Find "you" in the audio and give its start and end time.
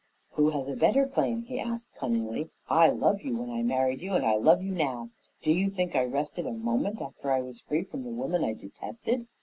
3.23-3.37, 4.01-4.13, 4.63-4.71, 5.51-5.69